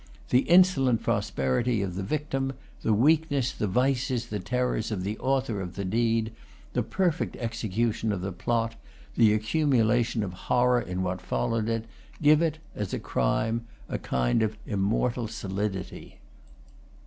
[0.31, 5.61] The insolent prosperity of the victim; the weakness, the vices, the terrors, of the author
[5.61, 6.31] of the deed;
[6.73, 8.73] the perfect execution of the plot;
[9.15, 11.85] the accu mulation of horror in what followed it,
[12.19, 16.17] give it, as a crime, a kind of immortal solidity.